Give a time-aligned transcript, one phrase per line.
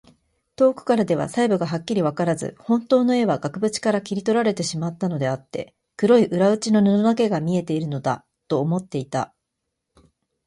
[0.55, 9.35] 遠くからでは細部がはっきりわからず、ほんとうの絵は額ぶちから取り去られてしまったのであって、黒い裏打ちの布だけが見えているのだ、と思っていた。